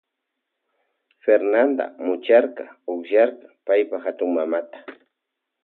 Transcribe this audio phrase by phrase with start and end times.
[1.23, 4.77] Fernanda mucharka ukllarka paypa hatunmamata.